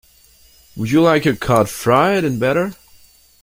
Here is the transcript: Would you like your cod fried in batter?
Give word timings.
Would 0.77 0.89
you 0.89 1.03
like 1.03 1.25
your 1.25 1.35
cod 1.35 1.69
fried 1.69 2.23
in 2.23 2.39
batter? 2.39 2.73